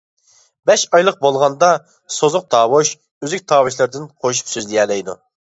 بەش 0.69 0.85
ئايلىق 0.97 1.19
بولغاندا، 1.25 1.69
سوزۇق 2.17 2.47
تاۋۇش، 2.55 2.95
ئۈزۈك 3.27 3.47
تاۋۇشلاردىن 3.53 4.11
قوشۇپ 4.25 4.53
سۆزلىيەلەيدۇ. 4.57 5.17